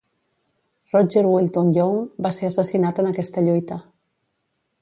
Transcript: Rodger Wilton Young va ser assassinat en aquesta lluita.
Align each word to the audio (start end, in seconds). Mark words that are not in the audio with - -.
Rodger 0.93 1.23
Wilton 1.33 1.69
Young 1.79 2.01
va 2.27 2.33
ser 2.39 2.49
assassinat 2.49 3.05
en 3.05 3.11
aquesta 3.13 3.45
lluita. 3.49 3.79